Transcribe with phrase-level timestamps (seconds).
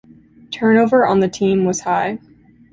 [0.49, 2.17] Turnover on the team was high.